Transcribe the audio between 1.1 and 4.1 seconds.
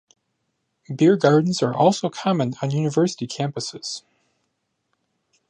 gardens are also common on university campuses.